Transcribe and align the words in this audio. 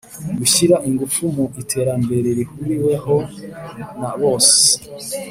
Gushyira 0.37 0.75
ingufu 0.89 1.21
mu 1.35 1.45
iterambere 1.61 2.27
rihuriweho 2.37 3.15
na 3.99 4.11
bose 4.21 4.57